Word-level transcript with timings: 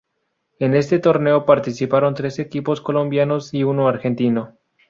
En 0.57 0.73
este 0.73 0.97
torneo 0.97 1.45
participaron 1.45 2.15
tres 2.15 2.39
equipos 2.39 2.81
colombianos 2.81 3.53
y 3.53 3.63
uno 3.63 3.87
argentino. 3.87 4.57